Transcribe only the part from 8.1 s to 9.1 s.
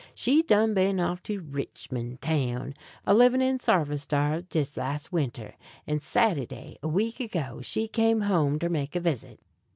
home ter make a